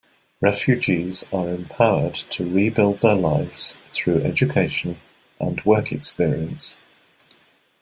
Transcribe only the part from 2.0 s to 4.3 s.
to rebuild their lives through